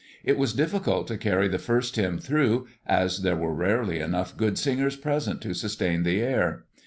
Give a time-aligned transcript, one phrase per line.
[0.23, 4.57] It was difficult to carry the first hymn through, as there were rarely enough good
[4.57, 6.65] singers present to sustain the air.